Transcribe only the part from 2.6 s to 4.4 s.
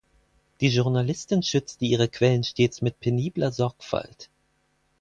mit penibler Sorgfalt.